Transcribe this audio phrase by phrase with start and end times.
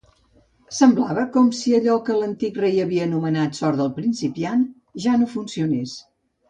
[0.77, 4.69] Semblava com si allò que l'antic rei havia anomenat "sort del principiant"
[5.07, 5.99] ja no funcionés.